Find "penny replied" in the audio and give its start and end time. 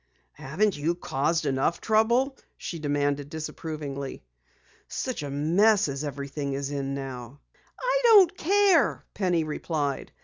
9.13-10.11